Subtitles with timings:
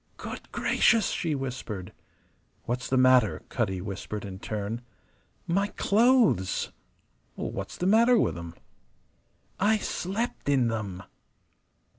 [0.17, 1.93] "Good gracious!" she whispered.
[2.63, 4.81] "What's the matter?" Cutty whispered in turn.
[5.45, 6.71] "My clothes!"
[7.35, 8.55] "What's the matter with 'em?"
[9.59, 11.03] "I slept in them!"